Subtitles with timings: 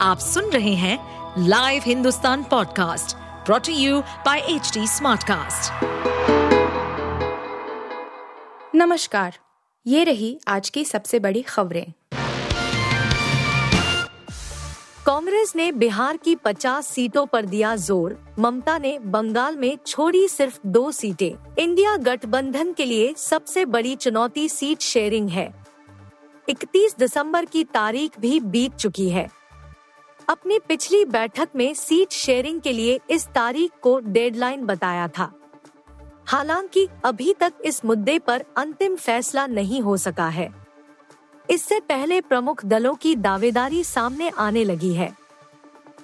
[0.00, 0.98] आप सुन रहे हैं
[1.38, 3.16] live Hindustan podcast
[3.46, 5.84] brought to you by H Smartcast.
[8.74, 9.38] नमस्कार,
[9.86, 11.92] ये रही आज की सबसे बड़ी खबरें।
[15.06, 20.58] कांग्रेस ने बिहार की 50 सीटों पर दिया ज़ोर। ममता ने बंगाल में छोड़ी सिर्फ़
[20.66, 25.64] दो सीटें। इंडिया गठबंधन के लिए सबसे बड़ी चुनौती सीट शेयरिंग है।
[26.48, 29.35] 31 दिसंबर की तारीख भी बीत चुकी है।
[30.28, 35.30] अपनी पिछली बैठक में सीट शेयरिंग के लिए इस तारीख को डेडलाइन बताया था।
[36.26, 40.48] हालाँकि अभी तक इस मुद्दे पर अंतिम फैसला नहीं हो सका है।
[41.48, 45.12] इससे पहले प्रमुख दलों की दावेदारी सामने आने लगी है।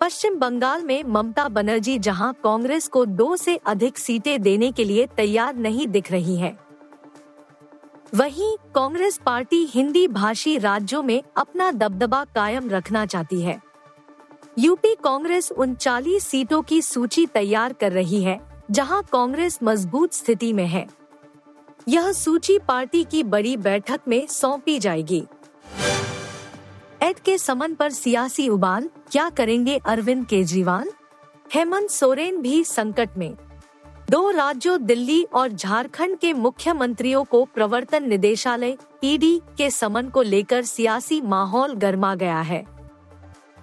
[0.00, 5.06] पश्चिम बंगाल में ममता बनर्जी जहाँ कांग्रेस को दो से अधिक सीटें देने के लिए
[5.06, 6.56] तैयार नहीं दिख रही है,
[8.14, 13.60] वहीं कांग्रेस पार्टी हिंदी भाषी राज्यों में अपना दबदबा कायम रखना चाहती है।
[14.58, 18.38] यूपी कांग्रेस उनचालीस सीटों की सूची तैयार कर रही है,
[18.70, 20.86] जहाँ कांग्रेस मज़बूत स्थिति में है।
[21.88, 25.22] यह सूची पार्टी की बड़ी बैठक में सौंपी जाएगी।
[27.02, 30.90] एड के समन पर सियासी उबाल, क्या करेंगे अरविंद केजरीवाल?
[31.54, 33.34] हेमंत सोरेन भी संकट में।
[34.10, 40.62] दो राज्यों दिल्ली और झारखंड के मुख्यमंत्रियों को प्रवर्तन निदेशालय, ईडी के समन को लेकर
[40.62, 42.75] सियासी माहौल गर्मा गया है।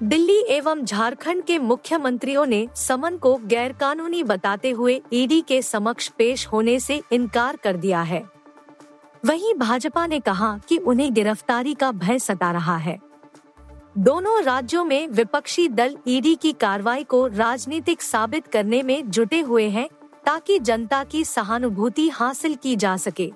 [0.02, 6.45] दिल्ली एवं झारखंड के मुख्यमंत्रियों ने समन को गैरकानूनी बताते हुए ईडी के समक्ष पेश
[6.47, 8.23] होने से इनकार कर दिया है।
[9.25, 12.97] वहीं भाजपा ने कहा कि उन्हें गिरफ्तारी का भय सता रहा है।
[13.97, 19.69] दोनों राज्यों में विपक्षी दल ईडी की कार्रवाई को राजनीतिक साबित करने में जुटे हुए
[19.69, 19.88] हैं
[20.25, 23.31] ताकि जनता की सहानुभूति हासिल की जा सके।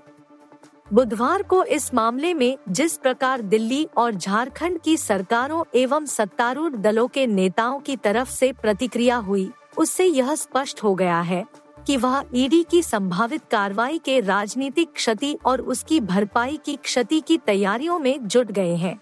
[0.94, 7.08] बुधवार को इस मामले में जिस प्रकार दिल्ली और झारखंड की सरकारों एवं सत्तारूढ़ दलों
[7.08, 11.44] के नेताओं की तरफ़ से प्रतिक्रिया हुई, उससे यह स्पष्ट हो गया है
[11.88, 17.38] कि वह ईडी की संभावित कार्रवाई के राजनीतिक क्षति और उसकी भरपाई की क्षति की
[17.38, 19.00] तैयारियों में जुट गए हैं।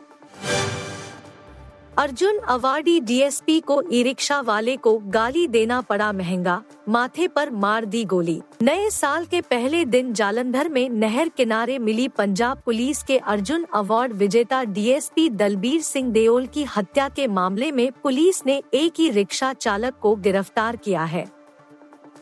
[1.97, 7.85] अर्जुन अवार्डी डीएसपी को ई रिक्शा वाले को गाली देना पड़ा महँगा, माथे पर मार
[7.85, 13.17] दी गोली। नए साल के पहले दिन जालंधर में नहर किनारे मिली पंजाब पुलिस के
[13.17, 18.99] अर्जुन अवार्ड विजेता डीएसपी दलबीर सिंह देओल की हत्या के मामले में पुलिस ने एक
[18.99, 21.25] ही रिक्शा चालक को गिरफ़्तार किया है।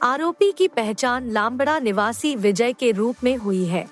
[0.01, 3.87] आरोपी की पहचान लामबड़ा निवासी विजय के रूप में हुई है।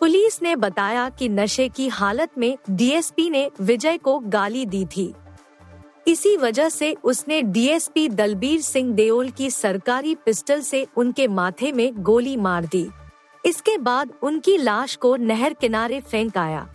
[0.00, 5.14] पुलिस ने बताया कि नशे की हालत में डीएसपी ने विजय को गाली दी थी।
[6.08, 12.02] इसी वजह से उसने डीएसपी दलबीर सिंह देओल की सरकारी पिस्टल से उनके माथे में
[12.02, 12.88] गोली मार दी।
[13.46, 16.74] इसके बाद उनकी लाश को नहर किनारे फेंक आया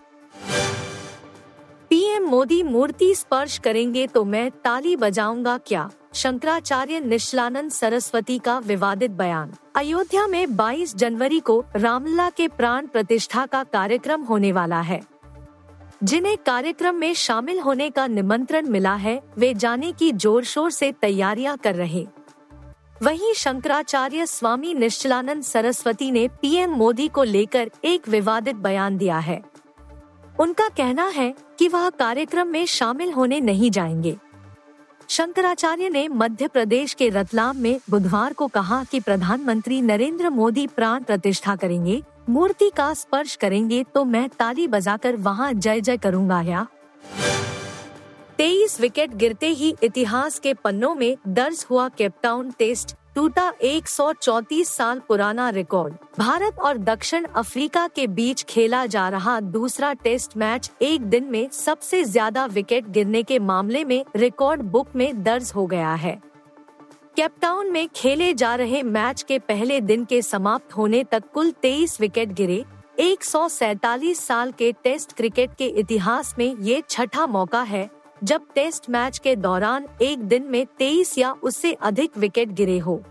[2.14, 5.90] पीएम मोदी मूर्ति स्पर्श करेंगे तो मैं ताली बजाऊँगा क्या?
[6.14, 13.46] शंकराचार्य निश्चलानंद सरस्वती का विवादित बयान। अयोध्या में 22 जनवरी को रामलला के प्राण प्रतिष्ठा
[13.46, 15.02] का कार्यक्रम होने वाला है।
[16.04, 20.92] जिन्हें कार्यक्रम में शामिल होने का निमंत्रण मिला है, वे जाने की ज़ोर शोर से
[20.92, 22.06] तैयारियाँ कर रहे
[23.02, 29.42] वहीं शंकराचार्य स्वामी निश्चलानंद सरस्वती ने पीएम मोदी को लेकर एक विवादित बयान दिया है।
[30.40, 34.16] उनका कहना है कि वह कार्यक्रम में शामिल होने नहीं जाएँगे।
[35.10, 41.04] शंकराचार्य ने मध्य प्रदेश के रतलाम में बुधवार को कहा कि प्रधानमंत्री नरेंद्र मोदी प्राण
[41.04, 46.68] प्रतिष्ठा करेंगे, मूर्ति का स्पर्श करेंगे तो मैं ताली बजाकर वहाँ जय जय करूँगा, या?
[48.38, 55.00] तेईस विकेट गिरते ही इतिहास के पन्नों में दर्ज हुआ केपटाउन टेस्ट टूटा 134 साल
[55.00, 61.02] पुराना रिकॉर्ड। भारत और दक्षिण अफ्रीका के बीच खेला जा रहा दूसरा टेस्ट मैच एक
[61.02, 65.94] दिन में सबसे ज़्यादा विकेट गिरने के मामले में रिकॉर्ड बुक में दर्ज हो गया
[65.96, 66.20] है।
[67.18, 72.00] कैपटाउन में खेले जा रहे मैच के पहले दिन के समाप्त होने तक कुल 23
[72.02, 72.64] विकेट गिरे।
[73.00, 77.90] एक साल के टेस्ट क्रिकेट के इतिहास में ये छठा मौका है
[78.24, 83.04] जब टेस्ट मैच के दौरान एक दिन में 23 या उससे अधिक विकेट गिरे हो।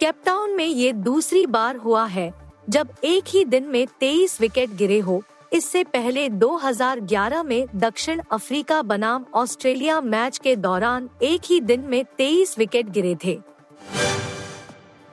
[0.00, 2.34] कैपटाउन में ये दूसरी बार हुआ है,
[2.68, 5.22] जब एक ही दिन में 23 विकेट गिरे हो।
[5.52, 12.04] इससे पहले 2011 में दक्षिण अफ्रीका बनाम ऑस्ट्रेलिया मैच के दौरान एक ही दिन में
[12.18, 13.40] 23 विकेट गिरे थे।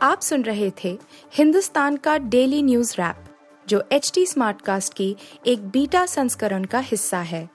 [0.01, 0.98] आप सुन रहे थे
[1.34, 3.25] हिंदुस्तान का डेली न्यूज़ रैप,
[3.68, 5.16] जो एच टी स्मार्ट कास्ट की
[5.48, 7.55] एक बीटा संस्करण का हिस्सा है।